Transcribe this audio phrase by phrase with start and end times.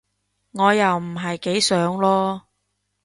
[0.53, 2.41] 我又唔係幾想囉